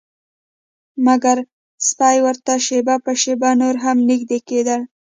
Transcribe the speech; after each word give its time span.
مګر 1.05 1.37
سپي 1.87 2.17
ورته 2.25 2.53
شیبه 2.65 2.95
په 3.05 3.11
شیبه 3.21 3.49
نور 3.61 3.75
هم 3.83 3.97
نږدې 4.09 4.39
کیدل 4.49 4.81